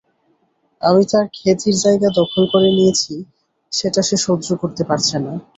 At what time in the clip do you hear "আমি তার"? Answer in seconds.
0.81-1.25